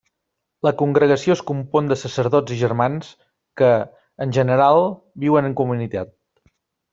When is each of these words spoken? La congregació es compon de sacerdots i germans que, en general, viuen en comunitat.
La 0.67 0.71
congregació 0.77 1.33
es 1.37 1.43
compon 1.51 1.91
de 1.91 1.97
sacerdots 2.03 2.55
i 2.55 2.57
germans 2.61 3.11
que, 3.61 3.69
en 4.27 4.35
general, 4.39 4.83
viuen 5.27 5.51
en 5.51 5.55
comunitat. 5.61 6.13